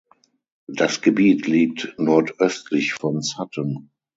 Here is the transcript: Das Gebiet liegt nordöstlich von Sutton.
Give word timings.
Das 0.65 1.01
Gebiet 1.03 1.45
liegt 1.45 1.93
nordöstlich 1.99 2.93
von 2.93 3.21
Sutton. 3.21 3.91